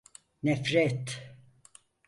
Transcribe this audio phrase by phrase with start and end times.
[0.43, 1.21] Nefret…